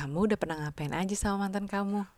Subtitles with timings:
[0.00, 2.08] Kamu udah pernah ngapain aja sama mantan kamu?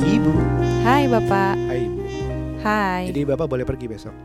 [0.00, 0.32] Ibu.
[0.80, 1.52] Hai Bapak.
[1.68, 2.02] Hai Ibu.
[2.64, 3.12] Hai.
[3.12, 4.16] Jadi Bapak boleh pergi besok.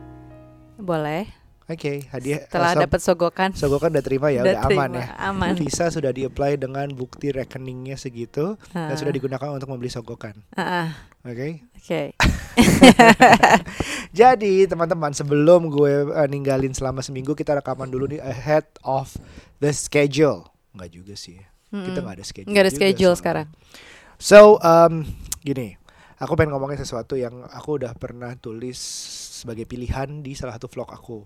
[0.80, 1.28] Boleh.
[1.70, 2.42] Oke, hadiah.
[2.44, 3.50] Setelah eh, so- dapat sogokan.
[3.54, 5.08] Sogokan udah terima ya, Udah udah, aman terima, ya.
[5.24, 5.54] aman.
[5.62, 8.98] Visa sudah di-apply dengan bukti rekeningnya segitu dan Ah.
[8.98, 10.34] sudah digunakan untuk membeli sogokan.
[10.52, 10.88] Ah, ah.
[11.22, 11.62] Oke.
[11.78, 12.18] Oke.
[14.12, 19.14] Jadi teman-teman sebelum gue eh, ninggalin selama seminggu kita rekaman dulu nih ahead of
[19.60, 20.50] the schedule.
[20.74, 21.38] Enggak juga sih.
[21.70, 22.02] Kita Mm-mm.
[22.02, 22.50] nggak ada schedule.
[22.50, 23.20] Nggak ada schedule soalnya.
[23.22, 23.48] sekarang.
[24.18, 25.06] So, um,
[25.40, 25.78] gini,
[26.18, 28.82] aku pengen ngomongin sesuatu yang aku udah pernah tulis
[29.38, 31.24] sebagai pilihan di salah satu vlog aku.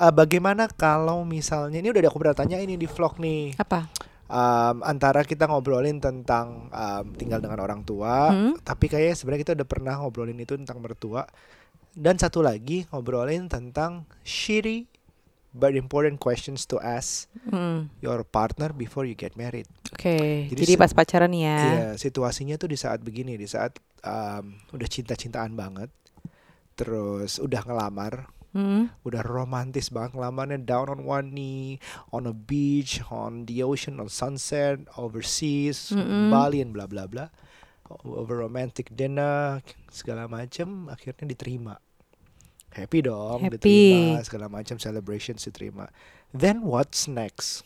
[0.00, 3.84] Uh, bagaimana kalau misalnya ini udah aku pernah tanya ini di vlog nih, Apa?
[4.26, 8.56] um, antara kita ngobrolin tentang um, tinggal dengan orang tua, Hmm?
[8.64, 11.28] tapi kayaknya sebenarnya kita udah pernah ngobrolin itu tentang mertua,
[11.92, 14.88] dan satu lagi ngobrolin tentang shitty
[15.52, 17.92] but important questions to ask Mm.
[18.00, 19.68] your partner before you get married.
[19.90, 20.48] Oke.
[20.48, 21.58] Jadi Jadi, se- pas pacaran ya.
[21.60, 25.92] Iya, situasinya tuh di saat begini, di saat um, udah cinta-cintaan banget,
[26.72, 28.90] terus udah ngelamar, Hmm?
[29.06, 31.78] udah romantis banget ngelamarnya down on one knee,
[32.10, 36.34] on a beach, on the ocean, on sunset, overseas, Mm-mm.
[36.34, 37.30] Bali, and bla bla bla,
[38.02, 41.78] over romantic dinner, segala macem, akhirnya diterima.
[42.74, 43.54] Happy dong, Happy.
[43.58, 45.86] diterima, segala macam celebrations diterima.
[46.34, 47.62] Then what's next?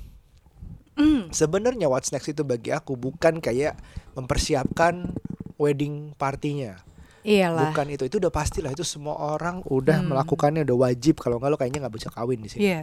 [1.00, 1.32] Mm.
[1.32, 3.76] Sebenarnya what's next itu bagi aku bukan kayak
[4.16, 5.16] mempersiapkan
[5.56, 6.80] wedding partinya.
[7.24, 7.72] Iyalah.
[7.72, 8.04] Bukan itu.
[8.04, 10.12] Itu udah pastilah itu semua orang udah Hmm.
[10.12, 12.62] melakukannya udah wajib kalau nggak lo kayaknya nggak bisa kawin di sini.
[12.66, 12.80] Iya.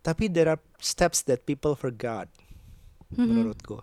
[0.00, 2.26] Tapi there are steps that people forgot
[3.10, 3.22] Mhm.
[3.22, 3.78] menurutku.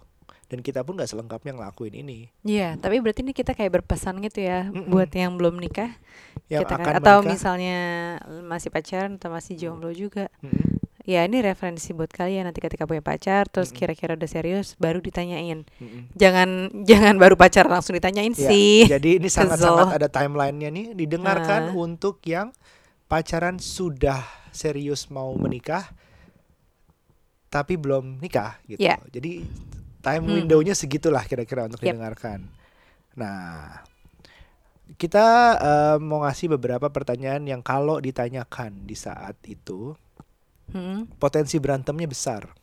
[0.46, 2.26] Dan kita pun nggak selengkapnya ngelakuin ini.
[2.42, 4.90] Iya, tapi berarti ini kita kayak berpesan gitu ya Mm-mm.
[4.90, 5.94] buat yang belum nikah,
[6.50, 7.30] Yang kita kan- akan atau menikah.
[7.30, 7.78] misalnya
[8.44, 10.34] masih pacaran atau masih jomblo juga.
[10.42, 10.79] Mm-mm.
[11.10, 15.66] Ya, ini referensi buat kalian nanti ketika punya pacar terus kira-kira udah serius baru ditanyain.
[15.82, 16.14] Mm-mm.
[16.14, 18.86] Jangan jangan baru pacaran langsung ditanyain Ya, sih.
[18.86, 21.76] Jadi ini sangat-sangat ada timelinenya nih didengarkan Ah.
[21.76, 22.54] untuk yang
[23.10, 24.22] pacaran sudah
[24.54, 25.90] serius mau menikah
[27.50, 28.78] tapi belum nikah gitu.
[28.78, 29.02] Ya.
[29.10, 29.42] Jadi
[30.06, 30.36] time Hmm.
[30.38, 31.90] window-nya segitulah kira-kira untuk Yep.
[31.90, 32.40] didengarkan.
[33.18, 33.82] Nah,
[34.94, 35.26] kita
[35.58, 39.98] eh, mau ngasih beberapa pertanyaan yang kalau ditanyakan di saat itu
[40.70, 42.54] Hmm, potensi berantemnya besar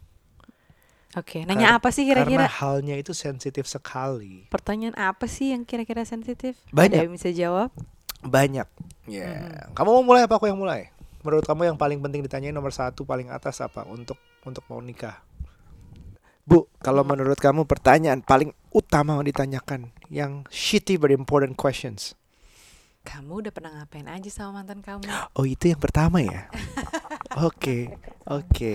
[1.12, 2.44] Oke, nanya Kar- apa sih karena kira-kira?
[2.60, 4.44] halnya itu sensitif sekali.
[4.46, 6.60] Pertanyaan apa sih yang kira-kira sensitif?
[6.68, 6.92] Banyak.
[6.92, 7.72] Ada yang bisa jawab?
[8.20, 8.68] Banyak.
[9.06, 9.32] Ya.
[9.64, 9.72] Mhm.
[9.72, 10.92] Kamu mau mulai apa aku yang mulai?
[11.24, 14.14] Menurut kamu yang paling penting ditanyain nomor satu paling atas apa untuk
[14.44, 15.16] untuk mau nikah?
[16.44, 17.16] Bu, kalau Hmm.
[17.16, 22.12] menurut kamu pertanyaan paling utama yang ditanyakan yang shitty but important questions.
[23.02, 25.00] Kamu udah pernah ngapain aja sama mantan kamu?
[25.32, 26.52] Oh itu yang pertama ya?
[27.36, 27.92] Oke,
[28.24, 28.72] oke.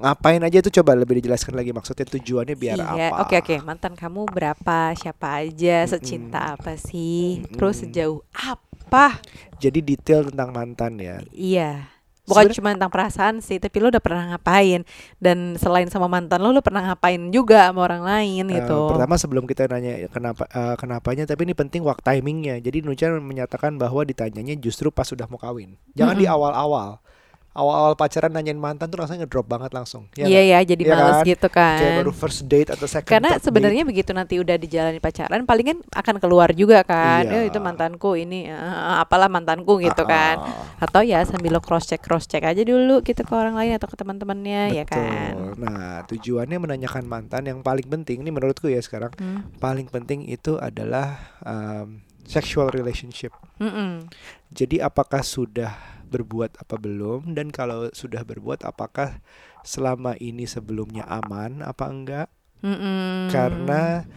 [0.00, 3.28] Ngapain aja itu coba lebih dijelaskan lagi maksudnya tujuannya biar iya, apa?
[3.28, 3.54] oke oke.
[3.62, 4.96] Mantan kamu berapa?
[4.96, 5.84] Siapa aja?
[5.84, 7.44] Secinta apa sih?
[7.52, 9.20] Terus sejauh apa?
[9.60, 11.20] Jadi detail tentang mantan ya.
[11.30, 11.99] Iya.
[12.22, 14.84] Bukan cuma tentang perasaan sih, tapi lo udah pernah ngapain
[15.16, 18.88] dan selain sama mantan lo, lo pernah ngapain juga sama orang lain Eh, gitu.
[18.88, 22.58] pertama sebelum kita nanya kenapa eh, kenapanya, tapi ini penting waktu timingnya.
[22.58, 25.74] Jadi Nucha menyatakan bahwa ditanyanya justru pas sudah mau kawin.
[25.92, 26.36] Jangan di Mm-mm.
[26.38, 27.02] awal-awal.
[27.50, 30.06] Awal-awal pacaran nanyain mantan tuh rasanya ngedrop banget langsung.
[30.14, 30.46] Ya Iya nggak?
[30.46, 31.26] ya, jadi Iya males kan?
[31.26, 31.98] gitu Kayak kan.
[31.98, 36.16] baru first date atau second Karena sebenarnya begitu nanti udah dijalani pacaran, paling kan akan
[36.22, 37.26] keluar juga kan.
[37.26, 38.54] Eh, itu mantanku ini, eh,
[39.02, 40.38] apalah mantanku gitu kan.
[40.80, 43.84] Atau ya sambil lo cross check cross check aja dulu gitu ke orang lain atau
[43.84, 45.36] ke teman-temannya ya kan.
[45.60, 49.44] Nah, tujuannya menanyakan mantan yang paling penting ini menurutku ya sekarang Hmm.
[49.60, 53.34] paling penting itu adalah um, sexual relationship.
[53.60, 54.08] Mm-mm.
[54.54, 55.76] Jadi apakah sudah
[56.10, 59.22] berbuat apa belum dan kalau sudah berbuat apakah
[59.62, 62.28] selama ini sebelumnya aman apa enggak?
[62.64, 63.28] Mm-mm.
[63.28, 64.08] Karena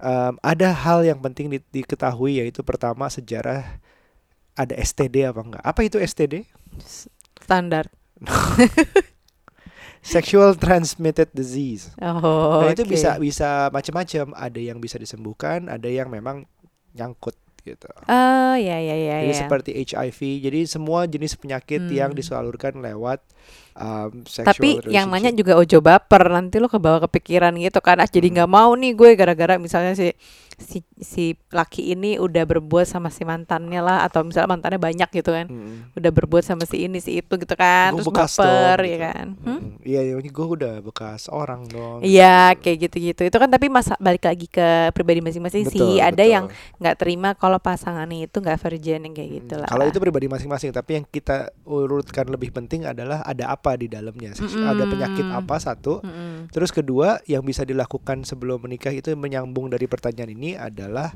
[0.00, 3.78] em, ada hal yang penting di- diketahui yaitu pertama sejarah
[4.54, 5.62] ada STD apa enggak?
[5.62, 6.44] Apa itu STD?
[7.40, 7.90] standar.
[10.00, 11.92] Sexual transmitted disease.
[12.00, 12.92] Oh, nah itu oke.
[12.92, 14.32] bisa bisa macam-macam.
[14.32, 16.48] Ada yang bisa disembuhkan, ada yang memang
[16.96, 17.84] nyangkut gitu.
[18.08, 19.40] Oh, ya ya ya Jadi ya.
[19.44, 22.18] seperti HIV, jadi semua jenis penyakit yang Hmm.
[22.18, 23.20] disalurkan lewat
[23.74, 28.06] um, sexual Tapi yang nanya juga ojo baper nanti lo kebawa kepikiran gitu kan ah
[28.06, 28.34] jadi Hmm.
[28.38, 30.14] nggak mau nih gue gara-gara misalnya si
[30.60, 35.32] si si laki ini udah berbuat sama si mantannya lah atau misalnya mantannya banyak gitu
[35.32, 35.96] kan Mm-mm.
[35.96, 38.92] udah berbuat sama si ini si itu gitu kan Gua terus bekas baper dong, ya
[38.92, 39.00] gitu.
[39.08, 39.60] kan Hmm?
[39.80, 42.04] Iya, ya, gue udah bekas orang dong.
[42.04, 46.28] Iya kayak gitu-gitu itu kan tapi masa balik lagi ke pribadi masing-masing sih ada betul.
[46.28, 46.44] yang
[46.76, 50.70] nggak terima kalau pasangannya itu nggak virgin yang kayak gitu lah Kalau itu pribadi masing-masing,
[50.70, 54.32] tapi yang kita urutkan lebih penting adalah ada apa di dalamnya.
[54.32, 54.64] Mm-mm.
[54.64, 56.00] Ada penyakit apa satu.
[56.00, 56.48] Mm-mm.
[56.48, 61.12] Terus kedua, yang bisa dilakukan sebelum menikah itu menyambung dari pertanyaan ini adalah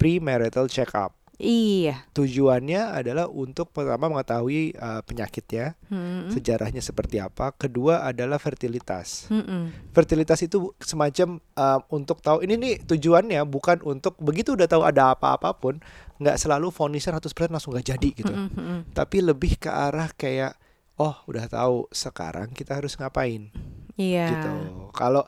[0.00, 1.14] premarital check up.
[1.42, 6.30] iya Tujuannya adalah untuk pertama mengetahui uh, penyakitnya, Mm-mm.
[6.30, 7.50] sejarahnya seperti apa.
[7.56, 9.26] Kedua adalah fertilitas.
[9.26, 9.70] Mm-mm.
[9.90, 15.14] Fertilitas itu semacam uh, untuk tahu ini nih tujuannya bukan untuk begitu udah tahu ada
[15.18, 15.82] apa-apa pun
[16.22, 18.30] nggak selalu fonisnya 100% langsung nggak jadi gitu.
[18.30, 18.94] Mm-mm.
[18.94, 20.54] Tapi lebih ke arah kayak
[21.02, 23.42] oh udah tahu sekarang kita harus ngapain
[23.98, 24.54] iya gitu.
[24.94, 25.24] Kalau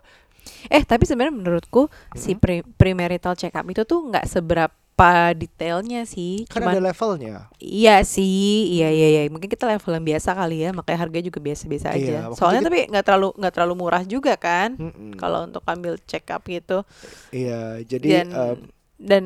[0.68, 1.82] eh tapi sebenarnya menurutku
[2.14, 2.40] si Mhm.
[2.42, 5.08] pre- premarital check up itu tuh nggak seberapa
[5.40, 7.36] detailnya sih kan cuman ada levelnya.
[7.58, 9.20] Iya sih, iya iya iya.
[9.32, 12.36] Mungkin kita level yang biasa kali ya, makanya harganya juga biasa-biasa Iya, aja.
[12.36, 15.16] Soalnya tapi nggak terlalu nggak terlalu murah juga kan, Mm-mm.
[15.16, 16.84] kalau untuk ambil check up gitu.
[17.32, 18.58] Iya, jadi Dan em,
[19.00, 19.24] dan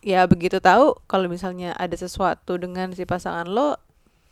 [0.00, 3.76] ya begitu tahu kalau misalnya ada sesuatu dengan si pasangan lo,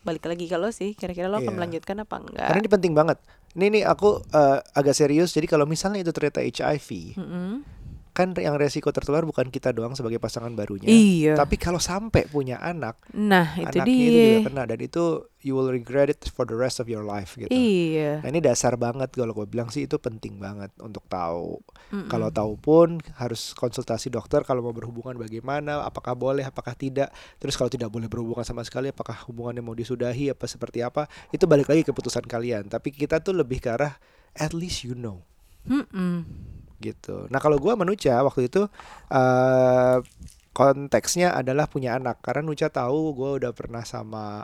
[0.09, 0.93] balik lagi ke lo sih.
[0.93, 1.55] Kira-kira lo akan Iya.
[1.55, 2.49] melanjutkan apa enggak?
[2.49, 3.19] karena ini penting banget.
[3.53, 5.31] Ini nih aku eh, agak serius.
[5.31, 7.51] Jadi kalau misalnya itu ternyata HIV, Mm-mm.
[8.19, 10.91] Kan yang resiko tertular bukan kita doang sebagai pasangan barunya.
[10.91, 11.39] Iya.
[11.39, 13.95] Tapi kalau sampai punya anak, Nah itu anaknya dia.
[13.95, 15.05] itu juga kena dan itu
[15.47, 17.47] you will regret it for the rest of your life gitu.
[17.47, 18.27] Iya.
[18.27, 21.63] Nah ini dasar banget kalau gue bilang sih itu penting banget untuk tahu.
[21.95, 22.11] Mm-mm.
[22.11, 27.15] Kalau tahu pun harus konsultasi dokter kalau mau berhubungan bagaimana, apakah boleh, apakah tidak.
[27.39, 31.07] Terus kalau tidak boleh berhubungan sama sekali, apakah hubungannya mau disudahi apa seperti apa?
[31.31, 32.67] Itu balik lagi keputusan kalian.
[32.67, 33.95] Tapi kita tuh lebih ke arah
[34.35, 35.23] at least you know
[35.69, 36.25] Mm-mm.
[36.79, 37.27] Gitu.
[37.29, 38.67] Nah kalau gua menuja waktu itu
[39.11, 39.97] eh
[40.53, 44.43] konteksnya adalah punya anak karena Nucha tahu gua udah pernah sama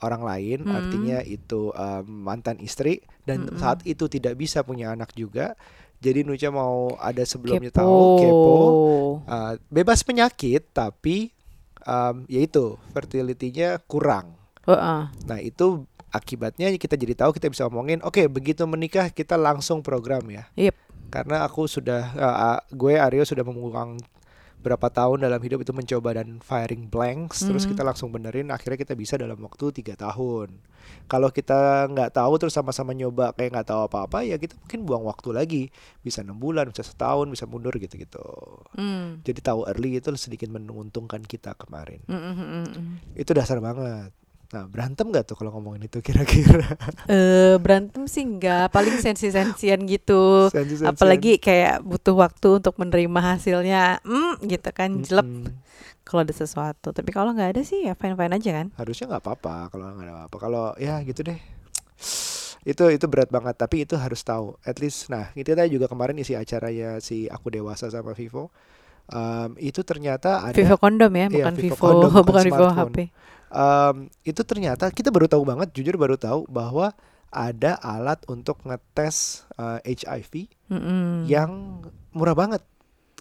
[0.00, 0.72] orang lain, Hmm.
[0.72, 3.60] artinya itu em, mantan istri dan Mm-mm.
[3.60, 5.52] saat itu tidak bisa punya anak juga.
[6.00, 7.80] Jadi Nucha mau ada sebelumnya Kepo.
[7.84, 8.58] tahu kepo,
[9.28, 11.28] eh, bebas penyakit tapi
[11.84, 14.32] em, yaitu fertility-nya kurang.
[14.64, 15.02] Heeh.
[15.28, 20.26] Nah itu akibatnya kita jadi tahu kita bisa omongin oke begitu menikah kita langsung program
[20.26, 20.74] ya Yep.
[21.10, 23.98] Karena aku sudah uh, gue Aryo sudah mengulang
[24.60, 27.70] berapa tahun dalam hidup itu mencoba dan firing blanks terus Mhm.
[27.72, 30.52] kita langsung benerin akhirnya kita bisa dalam waktu tiga tahun
[31.08, 35.04] kalau kita nggak tahu terus sama-sama nyoba kayak nggak tahu apa-apa ya kita mungkin buang
[35.08, 35.62] waktu lagi
[35.98, 38.20] bisa enam bulan bisa setahun bisa mundur gitu-gitu
[38.76, 39.24] Mm.
[39.24, 42.74] jadi tahu early itu sedikit menguntungkan kita kemarin Mm-mm, mm-mm.
[43.16, 44.12] itu dasar banget
[44.50, 46.66] nah berantem nggak tuh kalau ngomongin itu kira-kira
[47.10, 50.50] Eh berantem sih enggak, paling sensi-sensian gitu.
[50.50, 50.90] Sensi-sensian.
[50.90, 55.54] Apalagi kayak butuh waktu untuk menerima hasilnya, mm, gitu kan, jelek Mm-mm.
[56.06, 56.90] kalau ada sesuatu.
[56.94, 58.66] Tapi kalau nggak ada sih ya fine-fine aja kan.
[58.78, 61.38] harusnya nggak apa-apa kalau nggak ada apa-apa kalau ya gitu deh
[62.70, 66.16] itu itu berat banget tapi itu harus tahu at least nah itu tadi juga kemarin
[66.20, 68.52] isi acaranya si aku dewasa sama Vivo
[69.10, 72.66] Em, itu ternyata ada Vivo kondom ya, Iya, bukan Vivo Vivo, kondom, bukan bukan Vivo
[72.70, 72.94] smartphone.
[72.94, 72.96] HP.
[73.50, 76.94] Em, itu ternyata kita baru tahu banget jujur baru tahu bahwa
[77.30, 81.26] ada alat untuk ngetes eh, HIV Mm-mm.
[81.26, 82.62] yang murah banget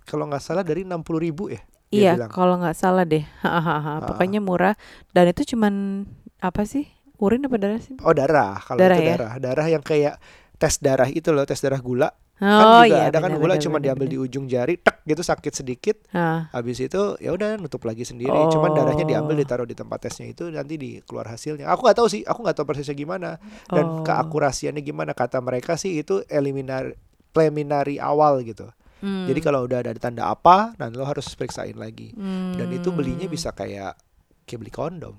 [0.05, 2.29] kalau nggak salah dari 60.000 ribu ya Iya, bilang.
[2.29, 3.25] kalau nggak salah deh.
[3.45, 4.77] Hahaha, Pokoknya murah
[5.09, 6.05] dan itu cuman
[6.37, 6.85] apa sih?
[7.17, 7.97] Urin apa darah sih?
[7.99, 9.17] oh darah kalau Darah itu ya?
[9.17, 10.21] darah darah yang kayak
[10.61, 13.77] tes darah itu loh tes darah gula Oh kan juga iya, ada kan gula cuma
[13.77, 14.15] diambil benar.
[14.15, 18.31] di ujung jari tek gitu sakit sedikit Ah, habis itu ya udah nutup lagi sendiri
[18.47, 19.39] cuman darahnya diambil Oh.
[19.39, 22.55] ditaruh di tempat tesnya itu nanti di keluar hasilnya aku nggak tahu sih aku nggak
[22.55, 23.29] tahu persisnya gimana
[23.65, 24.01] dan oh.
[24.01, 26.95] keakurasiannya gimana kata mereka sih itu eliminar
[27.29, 29.23] preliminary awal gitu Hmm.
[29.25, 32.11] jadi kalau udah ada tanda apa nah lo harus periksain lagi
[32.51, 33.31] dan itu belinya Hmm.
[33.31, 33.95] bisa kayak
[34.43, 35.15] kayak beli kondom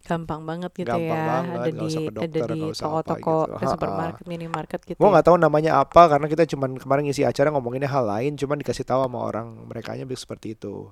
[0.00, 3.64] gampang banget gitu Gampang ya banget, ada di ke ada dokter, di toko-toko gitu.
[3.68, 5.12] supermarket minimarket gitu Gua ya.
[5.14, 8.82] nggak tahu namanya apa karena kita cuman kemarin ngisi acara ngomonginnya hal lain, cuman dikasih
[8.82, 10.88] tahu sama orang mereka nya seperti itu.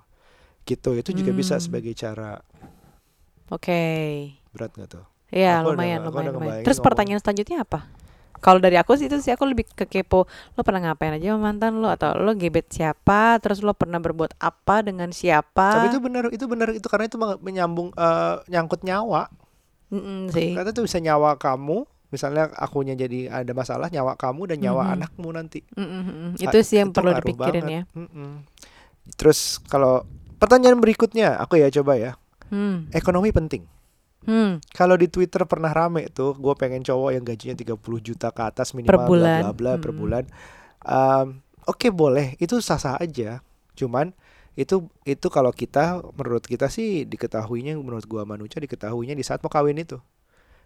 [0.62, 1.64] Gitu, itu juga bisa Hmm.
[1.64, 2.44] sebagai cara
[3.48, 3.80] oke
[4.52, 5.04] berat nggak tuh?
[5.28, 6.64] ya Aku udah- lumayan udah lumayan, lumayan.
[6.64, 6.86] terus ngomong.
[6.92, 7.80] pertanyaan selanjutnya apa
[8.38, 11.50] kalau dari aku sih itu sih aku lebih ke kepo lo pernah ngapain aja sama
[11.50, 16.00] mantan lo atau lo gebet siapa terus lo pernah berbuat apa dengan siapa Tapi itu
[16.00, 19.26] benar, itu benar itu karena itu menyambung eh, nyangkut nyawa.
[19.88, 24.58] Mm-mm sih Karena itu bisa nyawa kamu, misalnya akunya jadi ada masalah nyawa kamu dan
[24.60, 24.92] nyawa Mhm.
[24.94, 25.60] anakmu nanti.
[25.72, 27.72] Ha- itu sih yang perlu ngaruh dipikirin banget.
[27.72, 28.30] ya Mm-mm.
[29.16, 30.04] Terus kalau
[30.36, 32.12] pertanyaan berikutnya, aku ya coba ya.
[32.48, 32.92] hmm.
[32.92, 33.64] Ekonomi penting.
[34.26, 34.58] Hmm.
[34.74, 38.74] Kalau di Twitter pernah rame tuh, gue pengen cowok yang gajinya 30 juta ke atas
[38.74, 39.40] minimal Per bulan.
[39.40, 40.00] bla bla bla per Mm-mm.
[40.02, 40.24] bulan.
[40.82, 41.26] Um,
[41.68, 43.44] Oke boleh, itu sah-sah aja.
[43.76, 44.16] Cuman
[44.56, 49.52] itu itu kalau kita menurut kita sih diketahuinya menurut gua manusia diketahuinya di saat mau
[49.52, 50.00] kawin itu.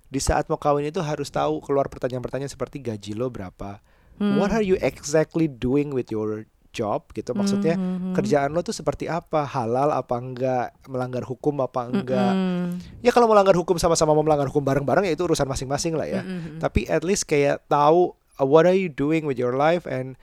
[0.06, 3.82] Di saat mau kawin itu harus tahu keluar pertanyaan-pertanyaan seperti gaji lo berapa.
[4.22, 4.38] Hmm.
[4.38, 8.14] What are you exactly doing with your job gitu maksudnya Hmm, hmm, hmm.
[8.16, 12.80] kerjaan lo tuh seperti apa halal apa enggak melanggar hukum apa enggak Mm-mm.
[13.00, 16.20] ya kalau melanggar hukum sama-sama mau melanggar hukum bareng-bareng ya itu urusan masing-masing lah ya
[16.20, 16.58] Mm-mm.
[16.58, 20.16] tapi at least kayak tahu uh, what are you doing with your life and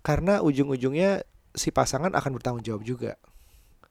[0.00, 3.14] karena ujung-ujungnya si pasangan akan bertanggung jawab juga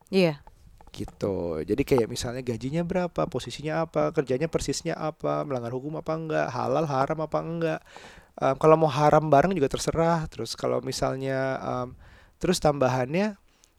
[0.07, 0.43] Iya.
[0.91, 6.47] gitu jadi kayak misalnya gajinya berapa posisinya apa kerjanya persisnya apa melanggar hukum apa enggak
[6.51, 7.79] halal haram apa enggak
[8.39, 10.23] Um, kalau mau haram bareng juga terserah.
[10.31, 11.87] Terus kalau misalnya um,
[12.37, 13.35] terus tambahannya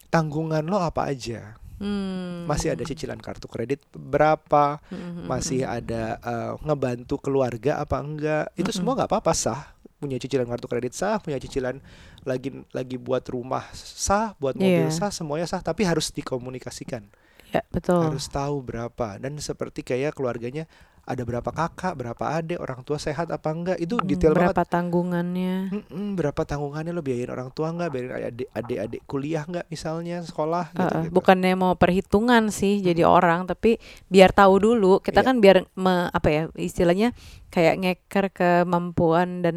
[0.09, 1.56] tanggungan lo apa aja?
[1.82, 2.47] Hmm.
[2.47, 4.78] masih ada cicilan kartu kredit berapa?
[4.87, 5.26] Mm-mm.
[5.26, 8.54] masih ada uh, ngebantu keluarga apa enggak?
[8.54, 9.75] Itu semua nggak apa-apa sah.
[9.99, 11.82] Punya cicilan kartu kredit sah punya cicilan
[12.23, 14.94] lagi lagi buat rumah sah buat mobil Iya.
[14.94, 15.59] sah semuanya sah.
[15.59, 17.02] Tapi harus dikomunikasikan.
[17.50, 17.99] Ya, betul.
[17.99, 19.18] harus tahu berapa.
[19.18, 20.71] Dan seperti kayak keluarganya
[21.02, 24.64] ada berapa kakak berapa adik orang tua sehat apa enggak itu Hmm, detail banget berapa
[24.64, 25.54] tanggungannya?
[25.68, 30.23] Mm-mm, berapa tanggungannya lo biayain orang tua nggak biayain adik adik adik kuliah nggak misalnya
[30.23, 31.12] sekolah gitu, Heeh, gitu.
[31.12, 35.26] bukannya mau perhitungan sih jadi orang tapi biar tahu dulu kita Iya.
[35.26, 37.11] kan biar me- apa ya istilahnya
[37.49, 39.56] kayak ngeker kemampuan dan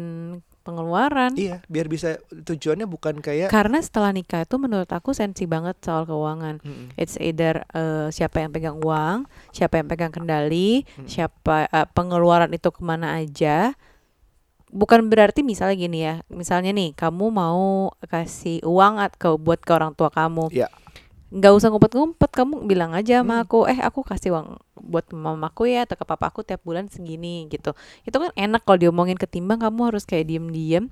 [0.66, 5.78] pengeluaran iya biar bisa tujuannya bukan kayak karena setelah nikah itu menurut aku sensi banget
[5.78, 6.90] soal keuangan Mm-mm.
[6.94, 11.06] it's either eh, siapa yang pegang uang siapa yang pegang kendali Hmm.
[11.06, 13.78] siapa eh, pengeluaran itu ke mana aja
[14.68, 19.70] bukan berarti misalnya gini ya misalnya nih kamu mau kasih uang at- ke buat ke
[19.70, 20.66] orang tua kamu Iya.
[21.26, 23.44] Nggak usah ngumpet-ngumpet kamu bilang aja sama Hmm.
[23.44, 27.74] aku eh aku kasih uang buat mamaku ya atau ke papaku tiap bulan segini gitu.
[28.06, 30.86] Itu kan enak kalau diomongin ketimbang kamu harus kayak diem-diem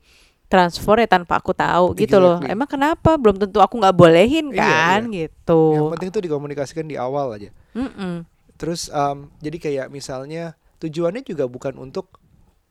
[0.45, 2.43] transfer ya tanpa aku tahu gitu loh.
[2.45, 3.15] Emang kenapa?
[3.15, 7.51] Belum tentu aku nggak bolehin Iya, kan yang gitu penting tuh dikomunikasikan di awal aja.
[7.75, 8.27] Mm-mm.
[8.55, 12.07] terus um, jadi kayak misalnya tujuannya juga bukan untuk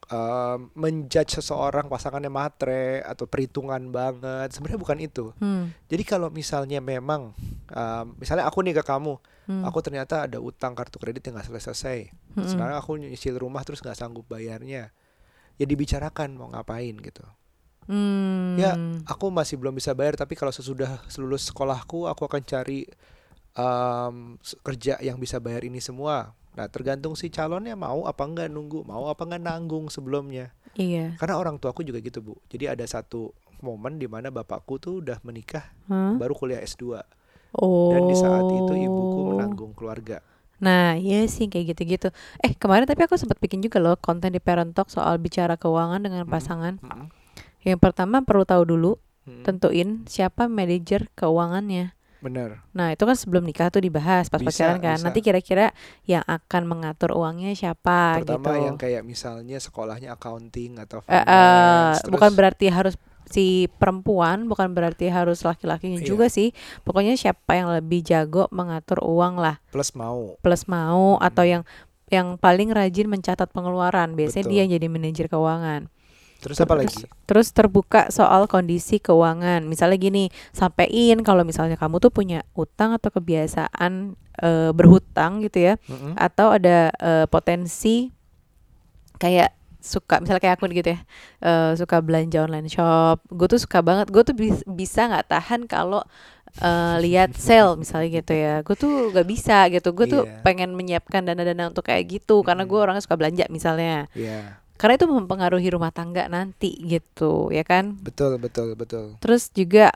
[0.09, 5.71] um, menjudge seseorang pasangannya matre atau perhitungan banget sebenarnya bukan itu Hmm.
[5.87, 7.31] jadi kalau misalnya memang
[7.69, 9.59] um, misalnya aku nih ke kamu Hmm.
[9.67, 12.47] aku ternyata ada utang kartu kredit yang nggak selesai Mm-mm.
[12.47, 14.87] sekarang aku nyicil rumah terus nggak sanggup bayarnya
[15.59, 17.23] ya dibicarakan mau ngapain gitu
[17.83, 18.55] Hmm.
[18.55, 22.87] Ya, aku masih belum bisa bayar tapi kalau sesudah lulus sekolahku aku akan cari
[23.53, 28.85] um, kerja yang bisa bayar ini semua nah tergantung si calonnya mau apa enggak nunggu
[28.85, 33.33] mau apa enggak nanggung sebelumnya iya karena orang tuaku juga gitu bu jadi ada satu
[33.63, 36.13] momen di mana bapakku tuh udah menikah Hah?
[36.19, 37.01] baru kuliah S2
[37.57, 40.21] oh dan di saat itu ibuku menanggung keluarga
[40.63, 42.07] Nah, iya sih kayak gitu-gitu.
[42.39, 45.99] Eh, kemarin tapi aku sempat bikin juga loh konten di Parent Talk soal bicara keuangan
[45.99, 46.31] dengan Mm.
[46.31, 46.73] pasangan.
[46.79, 47.11] Mm-mm.
[47.67, 48.91] Yang pertama perlu tahu dulu,
[49.27, 49.43] Mm-mm.
[49.43, 51.91] tentuin siapa manajer keuangannya.
[52.23, 54.95] Bener Nah, itu kan sebelum nikah tuh dibahas pas Bisa, pacaran kan.
[54.95, 55.05] bisa.
[55.05, 58.65] Nanti kira-kira yang akan mengatur uangnya siapa pertama gitu.
[58.65, 64.45] yang kayak misalnya sekolahnya accounting atau Eh, eh, finance bukan terus- berarti harus si perempuan,
[64.45, 66.05] bukan berarti harus laki-lakinya Iya.
[66.05, 66.51] juga sih.
[66.81, 69.57] Pokoknya siapa yang lebih jago mengatur uang lah.
[69.67, 71.51] plus mau plus mau atau Hmm.
[71.51, 71.63] yang
[72.07, 74.53] yang paling rajin mencatat pengeluaran biasanya Betul.
[74.53, 75.89] dia yang jadi manajer keuangan
[76.43, 77.07] terus apa lagi?
[77.23, 79.63] Terus terbuka soal kondisi keuangan.
[79.63, 85.73] Misalnya gini sampein kalau misalnya kamu tuh punya utang atau kebiasaan eh, berhutang gitu ya
[85.87, 86.13] Mm-mm.
[86.13, 88.11] atau ada eh, potensi
[89.15, 90.99] kayak suka misalnya kayak aku gitu ya
[91.39, 93.23] eh, suka belanja online shop.
[93.27, 96.03] Gue tuh suka banget gue tuh bis- bisa nggak tahan kalau
[96.55, 98.63] eh, lihat sale misalnya gitu ya.
[98.63, 99.91] Gue tuh gak bisa gitu.
[99.91, 100.39] Gue tuh Iya.
[100.39, 104.07] pengen menyiapkan dana-dana untuk kayak gitu karena gue orangnya suka belanja misalnya.
[104.15, 107.97] Ya karena itu mempengaruhi rumah tangga nanti gitu ya kan?
[108.01, 109.17] Betul betul betul.
[109.21, 109.93] Terus juga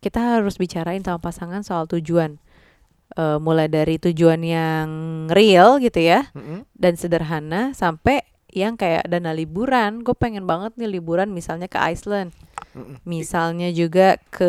[0.00, 2.40] kita harus bicarain sama pasangan soal tujuan.
[3.10, 4.88] Eh, mulai dari tujuan yang
[5.34, 6.62] real gitu ya Mm-mm.
[6.78, 8.22] dan sederhana sampai
[8.54, 10.06] yang kayak dana liburan.
[10.06, 12.30] Gue pengen banget nih liburan misalnya ke Iceland.
[12.70, 13.02] Mm-mm.
[13.02, 14.46] misalnya juga ke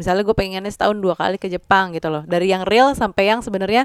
[0.00, 2.24] misalnya gue pengennya setahun dua kali ke Jepang gitu loh.
[2.24, 3.84] Dari yang real sampai yang sebenarnya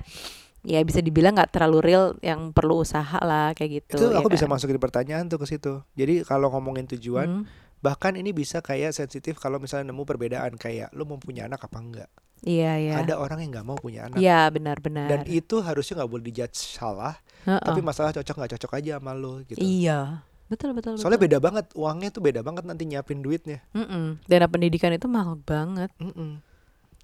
[0.63, 4.32] ya bisa dibilang nggak terlalu real yang perlu usaha lah kayak gitu itu ya aku
[4.32, 4.55] bisa kan?
[4.55, 7.43] masukin pertanyaan tuh ke situ jadi kalau ngomongin tujuan Hmm,
[7.84, 11.77] bahkan ini bisa kayak sensitif kalau misalnya nemu perbedaan kayak lu mau punya anak apa
[11.84, 12.10] enggak
[12.48, 16.12] iya iya ada orang yang nggak mau punya anak iya benar-benar dan itu harusnya nggak
[16.12, 17.60] boleh dijudge salah Heeh.
[17.60, 21.27] tapi masalah cocok nggak cocok aja sama lo gitu iya betul betul soalnya betul.
[21.27, 24.24] beda banget uangnya tuh beda banget nanti nyiapin duitnya Mm-mm.
[24.32, 26.39] dana pendidikan itu mahal banget Mm-mm.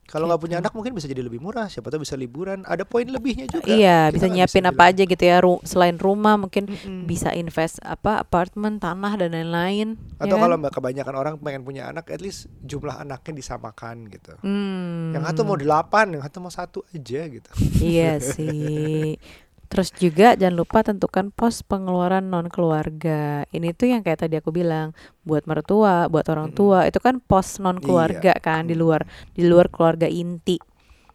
[0.09, 0.45] Kalau nggak Gitu.
[0.47, 1.65] punya anak mungkin bisa jadi lebih murah.
[1.65, 2.61] Siapa tahu bisa liburan.
[2.63, 3.69] Ada poin lebihnya juga.
[3.69, 4.89] Iya, Kita bisa nyiapin apa bilang.
[4.89, 5.37] aja gitu ya.
[5.37, 7.05] Ru- selain rumah mungkin Mm-mm.
[7.05, 10.01] bisa invest apa apartemen, tanah dan lain-lain.
[10.11, 10.43] ya Atau kan?
[10.43, 14.33] kalau mbak kebanyakan orang pengen punya anak, at least jumlah anaknya disamakan gitu.
[14.39, 15.13] Hmm.
[15.13, 17.49] Yang satu mau delapan, yang satu mau satu aja gitu.
[17.79, 19.13] Iya sih.
[19.69, 23.45] Terus juga jangan lupa tentukan pos pengeluaran non keluarga.
[23.53, 27.61] Ini tuh yang kayak tadi aku bilang, buat mertua, buat orang tua, itu kan pos
[27.61, 29.05] non keluarga kan di luar
[29.37, 30.57] di luar keluarga inti.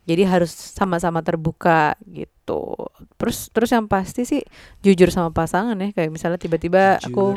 [0.05, 2.77] Jadi harus sama-sama terbuka gitu.
[3.17, 4.45] Terus terus yang pasti sih
[4.85, 5.91] jujur sama pasangan ya.
[5.97, 7.35] Kayak misalnya tiba-tiba aku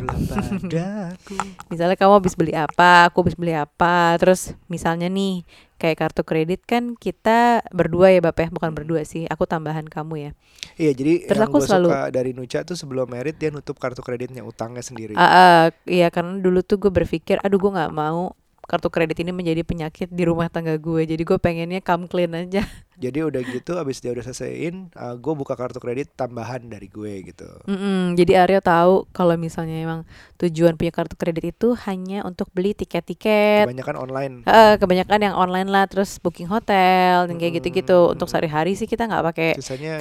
[1.71, 5.47] misalnya kamu habis beli apa, aku habis beli apa, terus misalnya nih
[5.77, 10.15] kayak kartu kredit kan kita berdua ya Bapak ya, bukan berdua sih, aku tambahan kamu
[10.17, 10.31] ya.
[10.75, 14.01] Iya, jadi Terus yang aku selalu- suka dari Nucha tuh sebelum merit dia nutup kartu
[14.01, 15.13] kreditnya utangnya sendiri.
[15.13, 18.33] Ah, ah, iya karena dulu tuh gue berpikir, aduh gue nggak mau
[18.67, 22.65] kartu kredit ini menjadi penyakit di rumah tangga gue, jadi gue pengennya come clean aja.
[22.97, 24.89] Jadi udah gitu, abis dia udah selesaiin,
[25.21, 27.45] gue buka kartu kredit tambahan dari gue gitu.
[27.69, 30.01] Mm-mm, jadi Aryo tahu kalau misalnya emang
[30.41, 33.69] tujuan punya kartu kredit itu hanya untuk beli tiket-tiket.
[33.69, 34.33] Kebanyakan online.
[34.49, 38.17] Eh, kebanyakan yang online lah, terus booking hotel, dan kayak gitu-gitu.
[38.17, 39.49] Untuk sehari-hari sih kita nggak pakai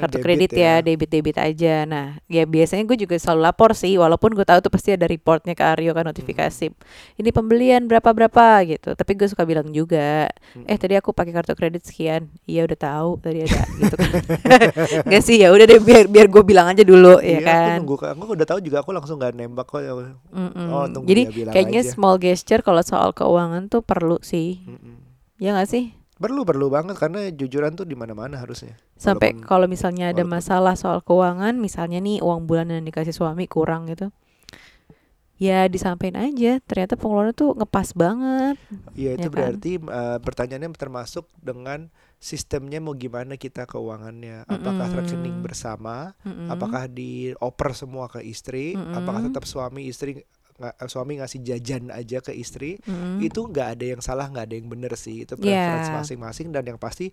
[0.01, 1.85] kartu kredit ya, debit-debit aja.
[1.85, 5.53] Nah, ya biasanya gue juga selalu lapor sih, walaupun gue tahu tuh pasti ada reportnya
[5.53, 6.73] ke Aryo kan notifikasi.
[7.21, 8.97] Ini pembelian berapa berapa gitu.
[8.97, 10.33] Tapi gue suka bilang juga,
[10.65, 12.33] eh tadi aku pakai kartu kredit sekian.
[12.49, 14.11] Iya udah tahu tadi ada gitu kan.
[15.07, 17.59] Enggak sih ya udah deh biar biar gue bilang aja dulu ya Iya, kan.
[17.59, 19.83] Aku nunggu, aku udah tahu juga aku langsung gak nembak kok.
[19.83, 20.67] Mm-mm.
[20.69, 21.91] Oh, tunggu Jadi dia bilang kayaknya aja.
[21.91, 24.63] small gesture kalau soal keuangan tuh perlu sih.
[24.63, 25.03] Mm-mm.
[25.37, 25.85] Ya nggak sih?
[26.17, 28.81] Perlu perlu banget karena jujuran tuh di mana-mana harusnya.
[28.95, 33.45] Sampai kalau misalnya ada walaupun- masalah soal keuangan, misalnya nih uang bulanan yang dikasih suami
[33.45, 34.09] kurang gitu.
[35.37, 38.57] Ya disampaikan aja, ternyata pengeluaran tuh ngepas banget.
[38.97, 39.37] Iya itu Ya kan?
[39.37, 44.49] berarti eh, pertanyaannya termasuk dengan sistemnya mau gimana kita keuangannya.
[44.49, 44.99] Apakah Mm-mm.
[45.05, 46.17] rekening bersama?
[46.25, 46.49] Mm-mm.
[46.49, 48.75] Apakah dioper semua ke istri?
[48.75, 49.29] Apakah Mm-mm.
[49.31, 50.25] tetap suami istri
[50.57, 52.81] nga- eh, suami ngasih jajan aja ke istri?
[52.89, 53.21] Mm-mm.
[53.21, 55.29] Itu nggak ada yang salah, nggak ada yang benar sih.
[55.29, 55.97] Itu preference Yeah.
[56.03, 57.13] masing-masing dan yang pasti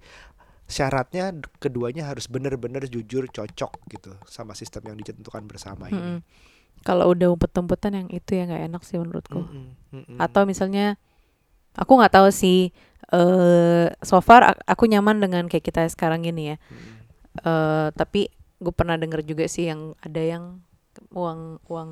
[0.64, 6.24] syaratnya keduanya harus benar-benar jujur cocok gitu sama sistem yang ditentukan bersama Mm-mm.
[6.24, 6.24] ini.
[6.84, 9.44] Kalau udah umpet-umpetan yang itu ya nggak enak sih menurutku.
[9.44, 10.18] Mm-mm, mm-mm.
[10.20, 10.96] Atau misalnya
[11.76, 12.72] aku nggak tahu sih.
[13.10, 16.58] Eh so far aku nyaman dengan kayak kita sekarang ini ya.
[16.70, 16.96] Mm-mm.
[17.42, 20.64] eh tapi gue pernah denger juga sih yang ada yang
[21.12, 21.92] uang uang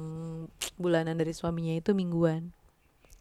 [0.77, 2.53] bulanan dari suaminya itu mingguan.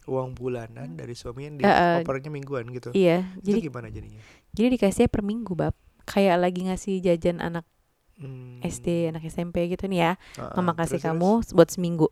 [0.01, 2.89] uang bulanan dari suami yang di eh, opernya mingguan gitu.
[2.91, 4.17] Iya, Itu jadi gimana jadinya?
[4.49, 5.77] jadi dikasihnya per minggu bab.
[6.03, 7.65] Kayak lagi ngasih jajan anak
[8.17, 8.61] Hmm.
[8.61, 10.11] SD, anak SMP gitu nih ya.
[10.37, 12.05] Ah, Mama kasih terus, kamu buat seminggu.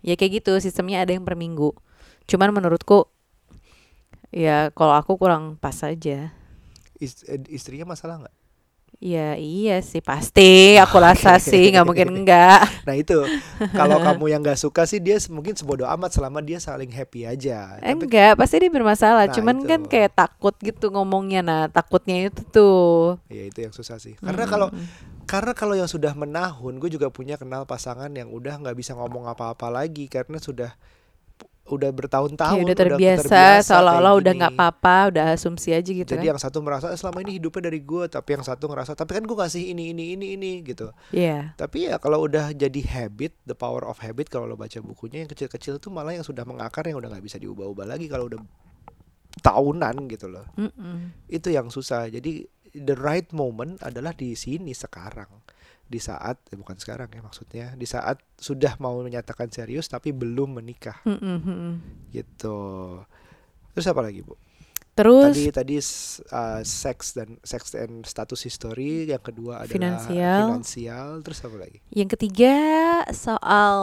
[0.00, 1.72] Ya kayak gitu, sistemnya ada yang per minggu.
[2.28, 3.08] Cuman menurutku
[4.34, 6.18] ya kalau aku kurang pas aja.
[6.98, 7.02] terus.
[7.04, 8.34] Is- eh, istrinya masalah nggak?
[9.02, 10.50] Ya iya sih pasti,
[10.84, 12.60] aku rasa sih nggak mungkin enggak.
[12.86, 13.18] Nah itu
[13.78, 17.82] kalau kamu yang nggak suka sih dia mungkin sebodoh amat selama dia saling happy aja.
[17.84, 19.26] Tapi Enggak, pasti dia bermasalah.
[19.26, 19.68] Nah, Cuman itu.
[19.70, 21.40] kan kayak takut gitu ngomongnya.
[21.44, 23.20] Nah, takutnya itu tuh.
[23.32, 24.14] ya itu yang susah sih.
[24.24, 24.86] Karena kalau Mm-mm.
[25.24, 29.24] karena kalau yang sudah menahun, gue juga punya kenal pasangan yang udah nggak bisa ngomong
[29.32, 30.76] apa-apa lagi karena sudah
[31.64, 36.20] udah bertahun-tahun Kayak udah terbiasa, seolah-olah kayak udah nggak apa-apa, udah asumsi aja gitu Jadi
[36.20, 36.30] kan.
[36.36, 39.24] yang satu merasa "Eh, selama ini hidupnya dari gue, tapi yang satu ngerasa tapi kan
[39.24, 40.92] gue kasih ini ini ini ini gitu.
[41.08, 41.56] Iya.
[41.56, 45.30] Tapi ya kalau udah jadi habit, the power of habit kalau lo baca bukunya yang
[45.32, 48.40] kecil-kecil tuh malah yang sudah mengakar yang udah nggak bisa diubah-ubah lagi kalau udah
[49.40, 50.44] tahunan gitu loh.
[50.60, 51.26] Mm-mm.
[51.26, 52.06] Itu yang susah.
[52.12, 52.44] Jadi
[52.76, 55.30] the right moment adalah di sini sekarang.
[55.94, 60.58] Di saat eh, bukan sekarang ya maksudnya, di saat sudah mau menyatakan serius tapi belum
[60.58, 61.74] menikah Mm-mm, mm-mm.
[62.10, 62.58] gitu.
[63.78, 64.34] Terus apa lagi, Bu?
[64.94, 70.38] Terus Tadi tadi uh, seks dan seks dan status history, yang kedua adalah Finansial.
[70.46, 71.78] finansial, terus apa lagi?
[71.90, 72.54] yang ketiga
[73.10, 73.78] soal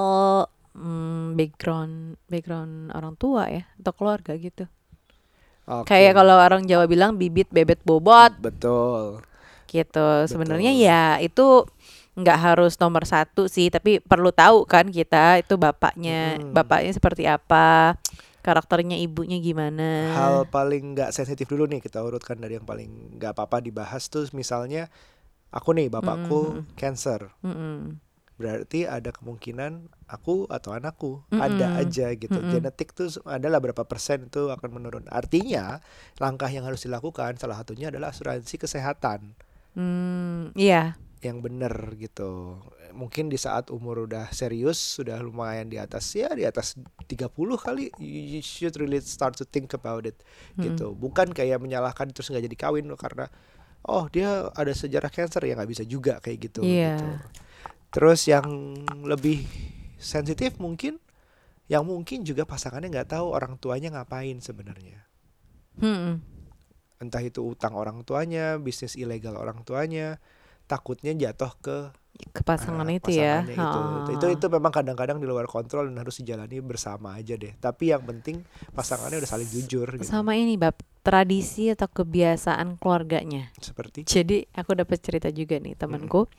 [0.72, 4.72] mm, background background orang tua ya atau keluarga gitu.
[5.68, 5.92] Oke.
[5.92, 9.20] Kayak kalau orang Jawa bilang bibit bebet bobot betul.
[9.68, 10.08] gitu.
[10.32, 11.68] Sebenarnya ya itu
[12.12, 16.52] nggak harus nomor satu sih, tapi perlu tahu kan kita itu bapaknya, Mm.
[16.52, 17.96] bapaknya seperti apa,
[18.44, 20.12] karakternya ibunya gimana.
[20.12, 24.28] Hal paling nggak sensitif dulu nih kita urutkan dari yang paling nggak apa-apa dibahas tuh
[24.36, 24.92] misalnya
[25.56, 26.76] aku nih bapakku Mm-mm.
[26.76, 27.32] cancer.
[27.46, 28.02] Mm-mm.
[28.42, 31.82] Berarti ada kemungkinan aku atau anakku ada Mm-mm.
[31.86, 32.34] aja gitu.
[32.34, 32.50] Mm-mm.
[32.50, 35.06] Genetik tuh adalah berapa persen itu akan menurun.
[35.14, 35.78] Artinya
[36.18, 39.38] langkah yang harus dilakukan salah satunya adalah asuransi kesehatan.
[39.78, 40.98] Hmm, iya.
[41.22, 42.58] Yang benar gitu.
[42.92, 47.94] Mungkin di saat umur udah serius, sudah lumayan di atas ya di atas 30 kali
[48.02, 50.18] you should really start to think about it
[50.58, 50.74] Mm.
[50.74, 50.98] gitu.
[50.98, 53.30] Bukan kayak menyalahkan terus nggak jadi kawin loh karena
[53.86, 56.98] oh dia ada sejarah cancer ya nggak bisa juga kayak gitu Iya.
[56.98, 57.08] gitu.
[57.92, 58.48] Terus yang
[59.06, 59.46] lebih
[60.02, 60.98] sensitif mungkin
[61.70, 65.06] yang mungkin juga pasangannya nggak tahu orang tuanya ngapain sebenarnya.
[65.80, 66.20] Mm-mm.
[67.00, 70.20] Entah itu utang orang tuanya, bisnis ilegal orang tuanya,
[70.72, 71.78] takutnya jatuh ke
[72.32, 73.42] ke pasangan eh, itu ya.
[73.44, 73.58] itu.
[73.58, 74.14] Ha.
[74.14, 74.26] itu.
[74.30, 77.52] Itu memang kadang-kadang di luar kontrol dan harus dijalani bersama aja deh.
[77.58, 78.46] Tapi yang penting
[78.78, 80.06] pasangannya udah saling jujur gitu.
[80.06, 83.50] Sama ini bab tradisi atau kebiasaan keluarganya.
[83.58, 86.30] Seperti Jadi aku dapat cerita juga nih temanku.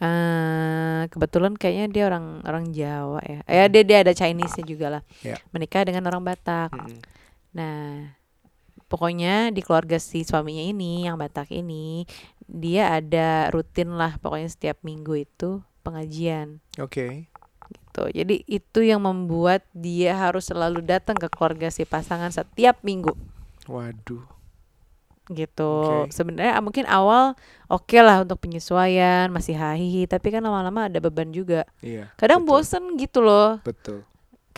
[0.00, 3.40] eh kebetulan kayaknya dia orang orang Jawa ya.
[3.46, 5.02] Ya dia dia ada Chinese-nya juga lah.
[5.22, 5.36] Ya.
[5.54, 6.72] Menikah dengan orang Batak.
[6.74, 6.98] Mm-mm.
[7.50, 8.14] Nah,
[8.90, 12.06] pokoknya di keluarga si suaminya ini yang Batak ini
[12.50, 17.30] dia ada rutin lah pokoknya setiap minggu itu pengajian Oke.
[17.70, 18.02] gitu.
[18.10, 23.14] Jadi itu yang membuat dia harus selalu datang ke keluarga si pasangan setiap minggu
[23.70, 24.26] Waduh.
[25.30, 25.72] gitu.
[26.10, 26.10] Oke.
[26.10, 27.38] Sebenarnya ah, mungkin awal
[27.70, 31.62] oke lah untuk penyesuaian, masih hahi, tapi kan lama-lama ada beban juga.
[31.86, 32.10] Iya.
[32.18, 32.50] Kadang betul.
[32.50, 33.62] bosen gitu loh.
[33.62, 34.02] Betul.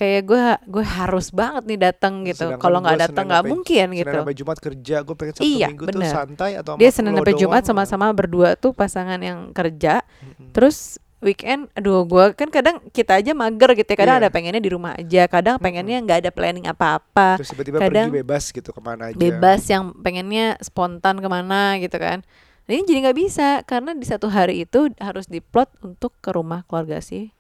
[0.03, 2.59] Kayak gue gue harus banget nih datang gitu.
[2.59, 4.19] Kalau nggak datang nggak mungkin Senin gitu.
[4.19, 6.11] sampai Jumat kerja, gue pengen Sabtu Iya, Minggu tuh bener.
[6.11, 10.03] santai atau Dia Senin sampai Jumat sama-sama berdua tuh pasangan yang kerja.
[10.03, 10.51] Mm-mm.
[10.51, 13.99] Terus weekend, aduh gue kan kadang kita aja mager gitu ya.
[14.03, 14.23] Kadang Iya.
[14.27, 15.23] ada pengennya di rumah aja.
[15.31, 17.39] Kadang pengennya nggak ada planning apa-apa.
[17.39, 19.15] Terus tiba-tiba kadang pergi bebas gitu ke mana aja.
[19.15, 22.27] bebas yang pengennya spontan ke mana gitu kan
[22.63, 26.63] Nah, ini jadi nggak bisa karena di satu hari itu harus diplot untuk ke rumah
[26.71, 27.35] keluarga si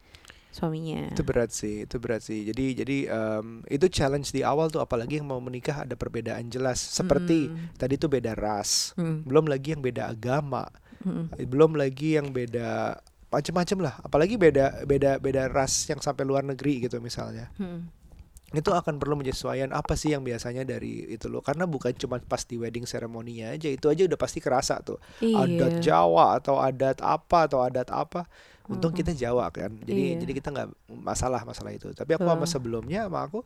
[0.52, 2.44] suaminya Itu berat sih, itu berat sih.
[2.44, 6.76] Jadi jadi em, itu challenge di awal tuh apalagi yang mau menikah ada perbedaan jelas.
[6.78, 7.80] Seperti Mm.
[7.80, 10.68] tadi tuh beda ras, Mm, belum lagi yang beda agama,
[11.02, 13.00] mm, belum lagi yang beda
[13.32, 13.96] macem-macem lah.
[14.04, 17.48] Apalagi beda beda beda ras yang sampai luar negeri gitu misalnya.
[17.56, 18.04] mm.
[18.52, 21.40] Itu akan perlu menyesuaikan apa sih yang biasanya dari itu loh.
[21.40, 25.00] Karena bukan cuma pas di wedding ceremony aja, itu aja udah pasti kerasa tuh.
[25.24, 28.28] Adat iya Jawa atau adat apa atau adat apa.
[28.70, 29.74] Untung kita Jawa kan.
[29.82, 30.18] Jadi Iya.
[30.22, 30.68] jadi kita nggak
[31.02, 31.90] masalah masalah itu.
[31.92, 33.42] Tapi aku sama sebelumnya sama aku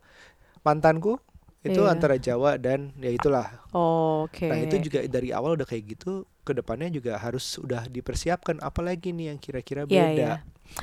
[0.60, 1.16] mantanku
[1.64, 1.90] itu Iya.
[1.92, 3.48] antara Jawa dan ya itulah.
[3.74, 6.22] oke Nah, itu juga dari awal udah kayak gitu.
[6.46, 10.12] Ke depannya juga harus udah dipersiapkan apalagi nih yang kira-kira Iya, beda.
[10.14, 10.32] iya.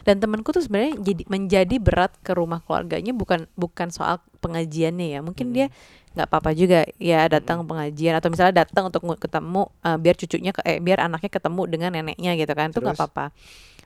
[0.04, 5.20] Dan temanku tuh sebenarnya jadi menjadi berat ke rumah keluarganya bukan bukan soal pengajiannya ya.
[5.24, 5.56] Mungkin Mm.
[5.56, 5.68] dia
[6.14, 10.78] nggak apa-apa juga ya datang pengajian atau misalnya datang untuk ketemu eh, biar cucunya eh
[10.84, 12.72] biar anaknya ketemu dengan neneknya gitu kan.
[12.72, 13.26] Itu nggak apa-apa.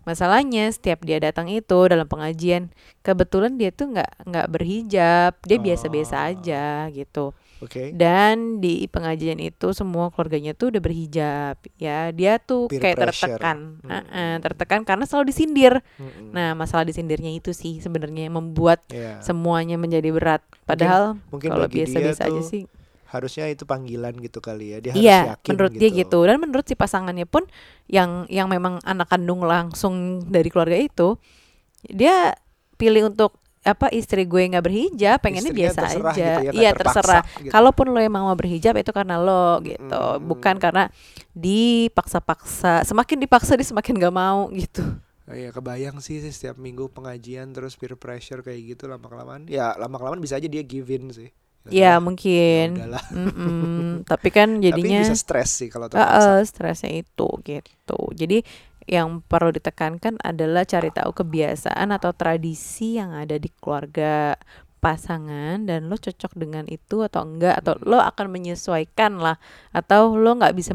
[0.04, 2.70] Masalahnya setiap dia datang itu dalam pengajian
[3.02, 6.28] kebetulan dia tuh nggak nggak berhijab, dia biasa-biasa Oh.
[6.30, 7.26] aja gitu.
[7.58, 7.90] Oke.
[7.90, 11.58] Dan di pengajian itu semua keluarganya tuh udah berhijab.
[11.76, 13.34] Ya, dia tuh Peer kayak pressure.
[13.34, 13.58] tertekan.
[13.82, 13.90] Mm.
[13.90, 15.74] Heeh, tertekan karena selalu disindir.
[15.98, 16.38] Mm-mm.
[16.38, 19.26] Nah, masalah disindirnya itu sih sebenarnya yang membuat Iya.
[19.26, 20.46] semuanya menjadi berat.
[20.64, 22.70] Padahal mungkin kalau bagi dia biasa-biasa aja sih.
[23.08, 24.78] Harusnya itu panggilan gitu kali ya.
[24.80, 26.20] Dia harus Iya, yakin menurut dia gitu.
[26.24, 27.44] Dan menurut si pasangannya pun
[27.88, 31.16] yang yang memang anak kandung langsung dari keluarga itu,
[31.84, 32.36] dia
[32.76, 36.24] pilih untuk apa istri gue nggak berhijab, pengennya Istrinya biasa terserah aja.
[36.24, 37.24] gitu ya, iya, terserah.
[37.44, 37.52] gitu.
[37.52, 40.24] Kalaupun lo emang mau berhijab itu karena lo gitu, Mm.
[40.24, 40.88] bukan karena
[41.36, 42.88] dipaksa-paksa.
[42.88, 44.84] Semakin dipaksa dia semakin gak mau gitu.
[45.28, 49.44] Oh Iya kebayang sih sih setiap minggu pengajian terus peer pressure kayak gitu lama kelamaan
[49.44, 51.28] ya lama kelamaan bisa aja dia give in sih
[51.72, 52.78] Ya mungkin.
[52.78, 53.06] ya udahlah.
[53.12, 54.08] Mm-mm.
[54.08, 58.00] Tapi kan jadinya tapi bisa stres sih kalau terpaksa ah, stresnya itu gitu.
[58.16, 58.42] Jadi
[58.88, 64.40] yang perlu ditekankan adalah cari tahu kebiasaan atau tradisi yang ada di keluarga
[64.78, 69.36] pasangan dan lo cocok dengan itu atau enggak atau lo akan menyesuaikan lah
[69.70, 70.72] atau lo nggak bisa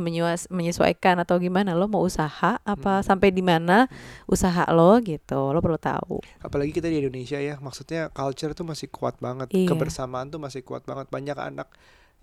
[0.49, 3.05] menyesuaikan atau gimana lo mau usaha apa Hmm.
[3.05, 3.87] sampai di mana
[4.27, 8.89] usaha lo gitu lo perlu tahu apalagi kita di Indonesia ya maksudnya culture tuh masih
[8.89, 9.69] kuat banget Iya.
[9.69, 11.71] kebersamaan tuh masih kuat banget banyak anak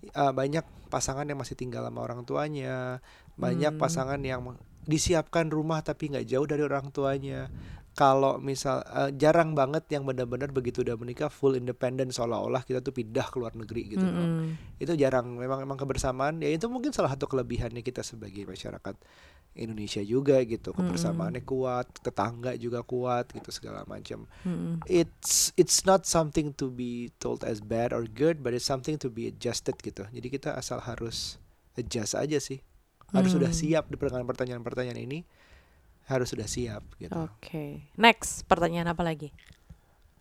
[0.06, 3.00] eh, banyak pasangan yang masih tinggal sama orang tuanya
[3.34, 3.80] banyak Hmm.
[3.80, 4.44] pasangan yang
[4.80, 7.52] disiapkan rumah tapi nggak jauh dari orang tuanya
[8.00, 12.96] kalau misal eh, jarang banget yang benar-benar begitu udah menikah full independent seolah-olah kita tuh
[12.96, 14.16] pindah ke luar negeri gitu loh.
[14.16, 14.80] Mm-mm.
[14.80, 18.96] itu jarang memang memang kebersamaan ya itu mungkin salah satu kelebihannya kita sebagai masyarakat
[19.52, 24.80] Indonesia juga gitu kebersamaannya kuat tetangga juga kuat gitu segala macam Mm-mm.
[24.88, 29.12] it's it's not something to be told as bad or good but it's something to
[29.12, 31.36] be adjusted gitu jadi kita asal harus
[31.76, 32.64] adjust aja sih
[33.10, 33.58] harus sudah Hmm.
[33.58, 35.26] siap di pertanyaan-pertanyaan ini
[36.10, 37.14] harus sudah siap gitu.
[37.14, 37.86] Oke.
[37.94, 39.30] Next pertanyaan apa lagi?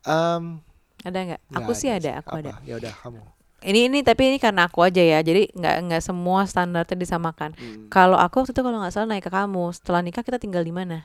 [0.01, 0.61] Em,
[1.01, 1.41] ada nggak?
[1.51, 2.39] aku sih ada aku Apa?
[2.39, 3.21] ada ya udah kamu.
[3.59, 7.51] Ini ini tapi ini karena aku aja ya jadi nggak nggak semua standarnya disamakan.
[7.51, 10.61] Hmm, kalau aku waktu itu kalau nggak salah naik ke kamu setelah nikah kita tinggal
[10.61, 11.03] di mana?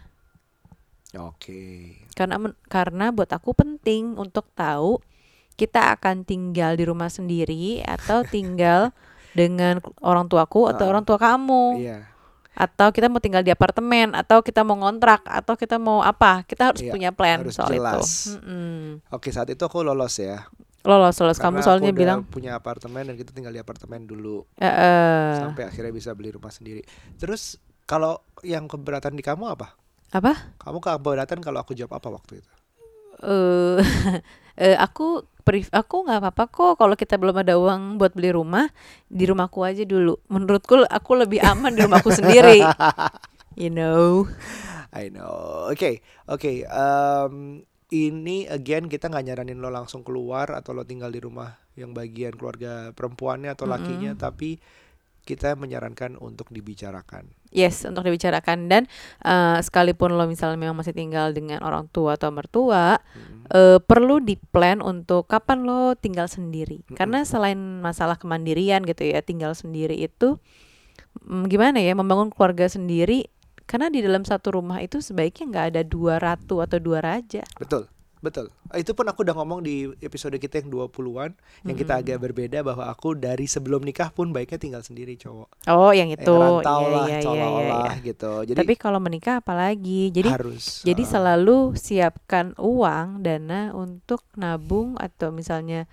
[1.14, 1.94] Oke.
[2.12, 4.98] karena men- karena buat aku penting untuk tahu
[5.54, 8.90] kita akan tinggal di rumah sendiri atau tinggal
[9.30, 11.64] dengan orang tuaku atau Ah, orang tua kamu.
[11.80, 11.98] Iya.
[12.54, 16.70] Atau kita mau tinggal di apartemen atau kita mau ngontrak atau kita mau apa kita
[16.70, 18.06] harus Iya, punya plan harus soal jelas.
[18.30, 19.04] itu Mm-mm.
[19.10, 20.46] Oke, saat itu aku lolos ya.
[20.82, 24.68] lolos lolos kamu soalnya aku bilang punya apartemen dan kita tinggal di apartemen dulu "Eh,
[24.68, 26.84] eh, sampai akhirnya bisa beli rumah sendiri.
[27.16, 29.72] Terus kalau yang keberatan di kamu apa?
[30.12, 32.50] apa Kamu keberatan kalau aku jawab apa waktu itu?
[33.18, 33.80] eh
[34.60, 38.72] eh, aku pref- aku nggak apa-apa kok kalau kita belum ada uang buat beli rumah
[39.06, 42.64] di rumahku aja dulu menurutku aku lebih aman di rumahku sendiri
[43.60, 44.26] you know
[44.94, 45.66] I know.
[45.74, 46.62] Oke, oke.
[46.62, 47.34] em,
[47.90, 52.38] ini again kita nggak nyaranin lo langsung keluar atau lo tinggal di rumah yang bagian
[52.38, 54.62] keluarga perempuannya atau lakinya, tapi
[55.24, 57.26] kita menyarankan untuk dibicarakan.
[57.48, 58.82] yes untuk dibicarakan dan
[59.22, 63.46] eh, sekalipun lo misalnya memang masih tinggal dengan orang tua atau mertua Mm.
[63.48, 66.98] eh, perlu di plan untuk kapan lo tinggal sendiri Mm-mm.
[66.98, 70.36] karena selain masalah kemandirian gitu ya tinggal sendiri itu
[71.22, 73.30] mm, gimana ya membangun keluarga sendiri
[73.64, 77.88] karena di dalam satu rumah itu sebaiknya nggak ada dua ratu atau dua raja Betul,
[78.24, 78.48] betul.
[78.72, 82.64] Eh, Itu pun aku udah ngomong di episode kita yang 20-an yang kita agak berbeda
[82.64, 85.68] bahwa aku dari sebelum nikah pun baiknya tinggal sendiri cowok.
[85.68, 88.06] oh yang itu Yang ngerantau Iya, lah, iya, iya, seolah-olah iya.
[88.08, 88.32] gitu.
[88.48, 90.80] Jadi tapi kalau menikah apalagi jadi harus.
[90.80, 95.84] jadi uh, selalu siapkan uang dana untuk nabung atau misalnya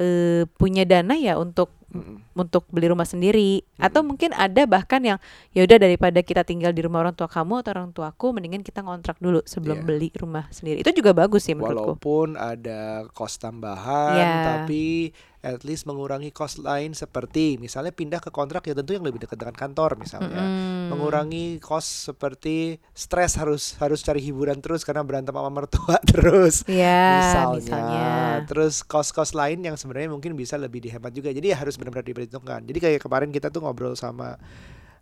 [0.00, 2.18] eh, punya dana ya untuk mm-mm.
[2.34, 5.18] untuk beli rumah sendiri atau mungkin ada bahkan yang
[5.54, 8.82] ya udah daripada kita tinggal di rumah orang tua kamu atau orang tuaku mendingan kita
[8.82, 9.86] ngontrak dulu sebelum Iya.
[9.86, 14.34] beli rumah sendiri itu juga bagus sih menurutku Walaupun ada kos tambahan, Ya.
[14.44, 19.20] tapi at least mengurangi kos lain seperti misalnya pindah ke kontrak ya tentu yang lebih
[19.28, 20.40] dekat dengan kantor misalnya.
[20.40, 20.88] Mm-mm.
[20.96, 26.64] Mengurangi kos seperti stres harus harus cari hiburan terus karena berantem sama mertua terus.
[26.64, 27.54] ya misalnya.
[27.60, 28.08] misalnya
[28.48, 31.28] Terus kos-kos lain yang sebenarnya mungkin bisa lebih dihemat juga.
[31.28, 32.64] Jadi ya harus benar-benar diperhitungkan.
[32.64, 34.40] Jadi kayak kemarin kita tuh ngobrol sama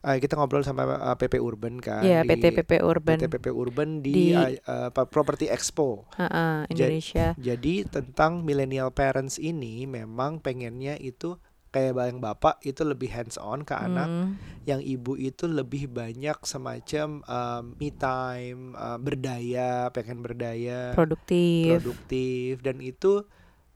[0.03, 3.19] eh, kita ngobrol sama eh, PP Urban kan ya di- PT PP Urban.
[3.19, 6.05] PT PP Urban di, Di- eh, apa, Property Expo.
[6.19, 7.35] Ha-ha, Indonesia.
[7.39, 11.39] Jadi tentang millennial parents ini memang pengennya itu
[11.73, 14.37] kayak yang bapak itu lebih hands on ke anak, Hmm,
[14.69, 21.81] yang ibu itu lebih banyak semacam um, me time, uh, berdaya, pengen berdaya, produktif.
[21.81, 22.61] produktif.
[22.61, 23.25] Dan itu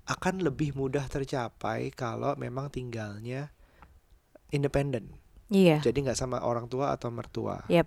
[0.06, 3.50] akan lebih mudah tercapai kalau memang tinggalnya
[4.52, 5.16] independen.
[5.50, 7.62] Iya Jadi nggak sama orang tua atau mertua.
[7.70, 7.86] Yep.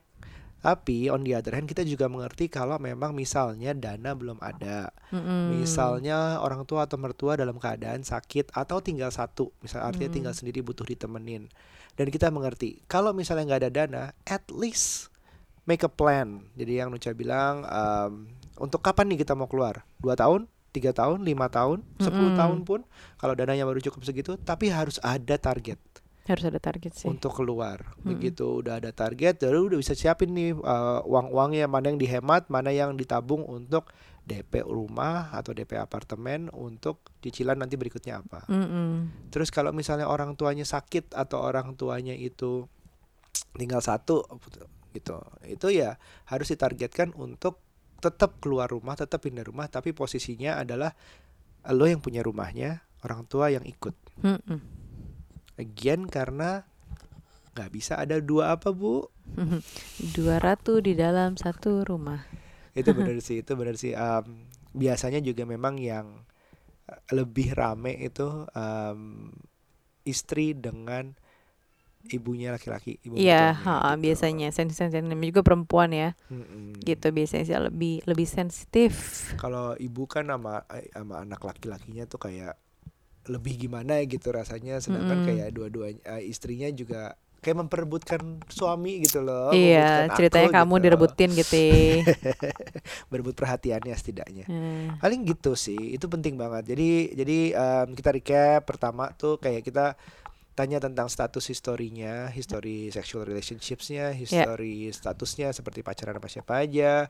[0.59, 4.91] Tapi on the other hand kita juga mengerti kalau memang misalnya dana belum ada.
[5.07, 5.55] Mm-mm.
[5.55, 10.17] Misalnya orang tua atau mertua dalam keadaan sakit atau tinggal satu, misal artinya Hmm.
[10.19, 11.47] tinggal sendiri butuh ditemenin.
[11.95, 15.07] Dan kita mengerti kalau misalnya nggak ada dana, at least
[15.63, 16.43] make a plan.
[16.59, 18.27] Jadi yang Nucha bilang um,
[18.59, 19.87] untuk kapan nih kita mau keluar?
[20.03, 22.39] Dua tahun, tiga tahun, lima tahun, sepuluh Mm-mm.
[22.39, 22.79] tahun pun
[23.15, 25.79] kalau dananya baru cukup segitu, tapi harus ada target
[26.29, 27.81] harus ada target sih untuk keluar.
[27.97, 28.15] Mm-mm.
[28.15, 32.69] Begitu udah ada target, baru udah bisa siapin nih uh, uang-uangnya mana yang dihemat, mana
[32.69, 33.89] yang ditabung untuk
[34.29, 38.45] DP rumah atau DP apartemen untuk cicilan nanti berikutnya apa.
[38.45, 39.09] Mm-mm.
[39.33, 42.69] Terus kalau misalnya orang tuanya sakit atau orang tuanya itu
[43.57, 44.21] tinggal satu
[44.93, 45.17] gitu.
[45.49, 45.97] Itu ya
[46.29, 47.57] harus ditargetkan untuk
[47.99, 50.93] tetap keluar rumah, tetap pindah rumah tapi posisinya adalah
[51.73, 53.97] lo yang punya rumahnya, orang tua yang ikut.
[54.23, 54.78] Mm-mm.
[55.63, 56.49] Again karena
[57.55, 58.95] nggak bisa ada dua apa bu?
[60.15, 62.21] dua ratu di dalam satu rumah
[62.77, 63.91] Itu benar sih, itu benar sih.
[63.97, 64.45] Em,
[64.77, 66.07] biasanya juga memang yang
[66.91, 69.31] eh, lebih rame itu em,
[70.07, 71.13] istri dengan
[72.15, 72.99] ibunya laki-laki.
[73.07, 73.45] Ibu Iya, gitu.
[74.03, 76.89] biasanya sensitif juga perempuan ya, Mm-mm.
[76.89, 78.93] gitu biasanya sih lebih lebih sensitif.
[79.41, 82.53] Kalau ibu kan sama eh, sama anak laki-lakinya tuh kayak
[83.29, 85.27] lebih gimana ya gitu rasanya, sedangkan Mm-mm.
[85.29, 89.55] kayak dua-duanya eh, istrinya juga kayak memperebutkan suami gitu loh.
[89.55, 90.83] iya, ceritanya aku kamu gitu.
[90.83, 91.63] direbutin gitu.
[93.11, 94.45] berebut perhatiannya setidaknya.
[94.45, 94.99] Hmm.
[94.99, 96.75] Paling gitu sih, itu penting banget.
[96.75, 99.95] Jadi jadi em, kita recap pertama tuh kayak kita
[100.51, 107.07] tanya tentang status historinya, history sexual relationshipsnya, history statusnya seperti pacaran sama siapa aja,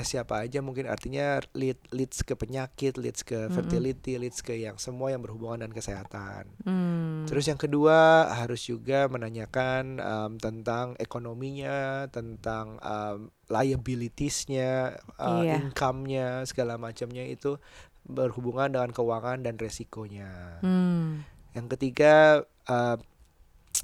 [0.00, 5.12] siapa aja mungkin artinya lead, leads ke penyakit, leads ke fertility, leads ke yang semua
[5.12, 6.48] yang berhubungan dengan kesehatan.
[6.64, 7.28] Hmm.
[7.28, 15.60] Terus yang kedua harus juga menanyakan em, tentang ekonominya, tentang em, liabilitiesnya, uh, Iya.
[15.60, 17.60] income-nya, segala macamnya itu
[18.08, 20.64] berhubungan dengan keuangan dan resikonya.
[20.64, 21.20] Hmm.
[21.52, 22.96] Yang ketiga uh,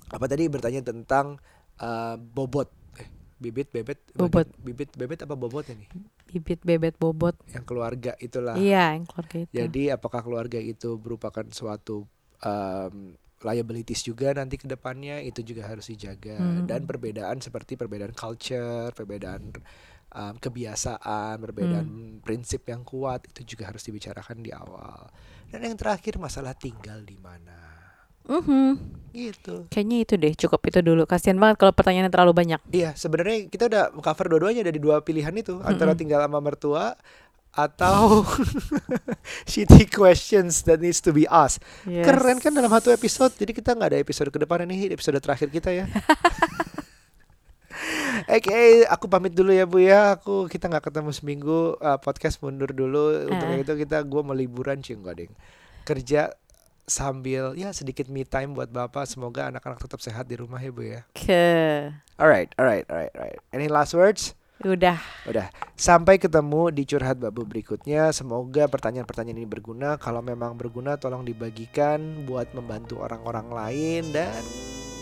[0.09, 1.37] apa tadi bertanya tentang
[1.85, 2.78] uh, bobot, eh,
[3.39, 4.51] bibit, bebet, Bobot.
[4.59, 5.87] bibit, bebet apa bobot ini?
[6.27, 7.39] Bibit bebet bobot.
[7.51, 8.59] Yang keluarga itulah.
[8.59, 9.55] Iya, yang keluarga itu.
[9.55, 12.05] Jadi apakah keluarga itu merupakan suatu
[12.43, 16.67] um, liabilities juga nanti ke depannya itu juga harus dijaga Hmm.
[16.67, 19.55] dan perbedaan seperti perbedaan culture, perbedaan
[20.11, 22.19] um, kebiasaan, perbedaan Hmm.
[22.19, 25.07] prinsip yang kuat itu juga harus dibicarakan di awal.
[25.49, 27.68] Dan yang terakhir masalah tinggal di mana.
[28.29, 28.97] Mhm.
[29.09, 29.67] Gitu.
[29.67, 31.03] Kayaknya itu deh, cukup itu dulu.
[31.03, 32.61] Kasian banget kalau pertanyaannya terlalu banyak.
[32.71, 35.99] Iya, sebenarnya kita udah cover dua-duanya dari dua pilihan itu antara Mm-mm.
[35.99, 36.95] tinggal sama mertua
[37.51, 38.23] atau
[39.51, 41.59] shitty questions that needs to be asked.
[41.83, 42.05] Yes.
[42.05, 43.33] Keren kan dalam satu episode.
[43.35, 45.89] Jadi kita nggak ada episode ke depan ini, episode terakhir kita ya.
[48.29, 50.15] Oke, aku pamit dulu ya Bu ya.
[50.15, 53.25] Aku kita nggak ketemu seminggu uh, podcast mundur dulu.
[53.27, 53.63] Untuk Eh.
[53.63, 55.33] itu kita gua mau liburan sih enggak ding.
[55.83, 56.35] Kerja
[56.89, 59.07] sambil ya sedikit me time buat Bapak.
[59.07, 61.01] Semoga anak-anak tetap sehat di rumah ya Bu ya.
[61.15, 63.39] Ke Alright, alright, alright, alright.
[63.55, 64.35] Any last words?
[64.59, 64.99] udah.
[65.31, 65.55] Udah.
[65.79, 68.11] Sampai ketemu di curhat babu berikutnya.
[68.11, 69.95] Semoga pertanyaan-pertanyaan ini berguna.
[70.03, 74.43] Kalau memang berguna, tolong dibagikan buat membantu orang-orang lain dan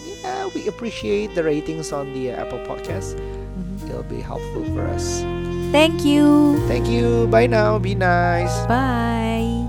[0.05, 3.17] yeah, we appreciate the ratings on the uh, Apple Podcast.
[3.57, 3.89] Mhm.
[3.89, 5.25] It'll be helpful for us.
[5.73, 6.61] Thank you.
[6.69, 7.25] Thank you.
[7.33, 7.81] Bye now.
[7.81, 8.53] Be nice.
[8.69, 9.65] Bye.